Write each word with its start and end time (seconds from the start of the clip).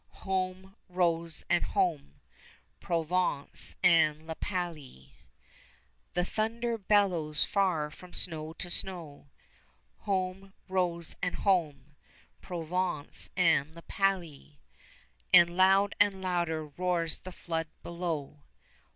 Home, 0.25 0.75
Rose, 0.89 1.43
and 1.47 1.63
home, 1.63 2.21
Provence 2.79 3.75
and 3.83 4.25
La 4.25 4.33
Palie. 4.33 5.13
The 6.15 6.25
thunder 6.25 6.79
bellows 6.79 7.45
far 7.45 7.91
from 7.91 8.11
snow 8.11 8.53
to 8.53 8.71
snow, 8.71 9.29
25 10.05 10.05
(Home, 10.05 10.53
Rose, 10.67 11.15
and 11.21 11.35
home, 11.35 11.95
Provence 12.41 13.29
and 13.37 13.75
La 13.75 13.81
Palie,) 13.87 14.57
And 15.31 15.55
loud 15.55 15.93
and 15.99 16.19
louder 16.19 16.65
roars 16.65 17.19
the 17.19 17.31
flood 17.31 17.67
below. 17.83 18.39